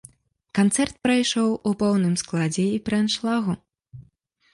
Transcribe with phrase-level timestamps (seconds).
[0.59, 3.53] Канцэрт прайшоў у поўным складзе і пры аншлагу.